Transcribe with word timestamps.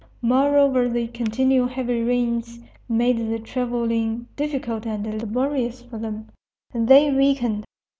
Moreover, 0.23 0.89
the 0.89 1.09
continual 1.09 1.67
heavy 1.67 2.01
rains 2.01 2.57
made 2.89 3.19
the 3.19 3.37
travelling 3.37 4.27
difficult 4.35 4.87
and 4.87 5.05
laborious 5.21 5.83
for 5.83 5.99
them, 5.99 6.27
and 6.73 6.87
they 6.87 7.11
weakened. 7.11 7.65